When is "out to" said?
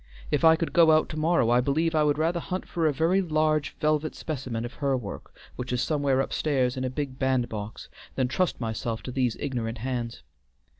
0.89-1.15